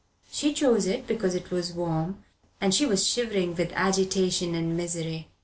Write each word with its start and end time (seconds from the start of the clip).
She 0.31 0.51
chose 0.51 0.87
it 0.87 1.05
because 1.05 1.35
it 1.35 1.51
was 1.51 1.73
warm, 1.73 2.23
and 2.59 2.73
she 2.73 2.87
was 2.87 3.05
shivering 3.05 3.55
with 3.55 3.71
agitation 3.75 4.55
and 4.55 4.75
misery. 4.75 5.27